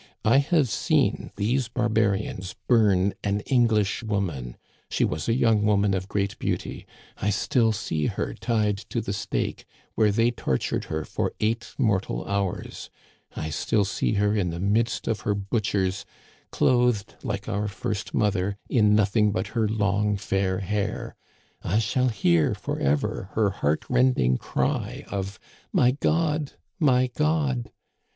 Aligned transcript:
I 0.25 0.37
have 0.39 0.67
seen 0.67 1.29
these 1.35 1.67
barbarians 1.67 2.55
burn 2.67 3.13
an 3.23 3.41
English 3.41 4.01
woman. 4.01 4.57
She 4.89 5.05
was 5.05 5.29
a 5.29 5.35
young 5.35 5.61
woman 5.63 5.93
of 5.93 6.07
great 6.07 6.39
beauty. 6.39 6.87
I 7.17 7.29
still 7.29 7.71
see 7.71 8.07
her 8.07 8.33
tied 8.33 8.79
to 8.89 8.99
the 8.99 9.13
stake, 9.13 9.63
where 9.93 10.11
they 10.11 10.31
tortured 10.31 10.85
her 10.85 11.05
for 11.05 11.33
eight 11.39 11.75
mor 11.77 11.99
tal 11.99 12.25
hours. 12.27 12.89
I 13.35 13.51
still 13.51 13.85
see 13.85 14.13
her 14.13 14.35
in 14.35 14.49
the 14.49 14.59
midst 14.59 15.07
of 15.07 15.19
her 15.19 15.35
butchers, 15.35 16.03
clothed, 16.49 17.13
like 17.21 17.47
our 17.47 17.67
first 17.67 18.11
mother, 18.11 18.57
in 18.69 18.95
nothing 18.95 19.31
but 19.31 19.49
her 19.49 19.67
long, 19.69 20.17
fair 20.17 20.61
hair. 20.61 21.15
I 21.63 21.77
shall 21.77 22.07
hear 22.09 22.55
forever 22.55 23.29
her 23.33 23.51
heart 23.51 23.85
rending 23.87 24.39
cry 24.39 25.05
of 25.09 25.37
* 25.55 25.71
My 25.71 25.91
God! 25.91 26.53
my 26.79 27.05
God 27.05 27.69